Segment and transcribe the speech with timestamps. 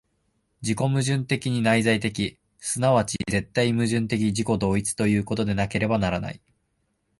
[0.63, 6.41] 自己矛盾的に内在的、即ち絶対矛盾的自己同一ということでなければならない。